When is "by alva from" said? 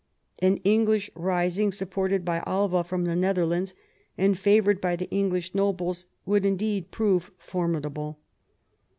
2.25-3.03